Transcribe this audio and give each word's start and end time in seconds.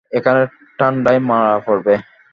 এখানে 0.11 0.41
ঠান্ডায় 0.79 1.21
মারা 1.29 1.55
পড়বে। 1.65 1.93